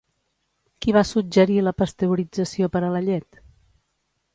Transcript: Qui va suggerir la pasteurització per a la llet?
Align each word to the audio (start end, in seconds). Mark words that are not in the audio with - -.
Qui 0.85 0.95
va 0.97 1.03
suggerir 1.09 1.59
la 1.67 1.75
pasteurització 1.83 2.75
per 2.77 2.87
a 2.89 2.93
la 2.97 3.07
llet? 3.11 3.43